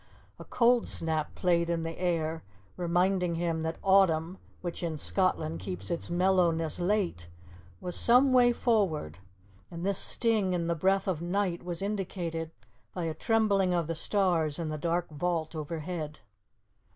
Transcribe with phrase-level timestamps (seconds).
[0.39, 2.43] A cold snap played in the air,
[2.75, 7.27] reminding him that autumn, which in Scotland keeps its mellowness late,
[7.79, 9.19] was some way forward,
[9.69, 12.49] and this sting in the breath of night was indicated
[12.95, 16.21] by a trembling of the stars in the dark vault overhead.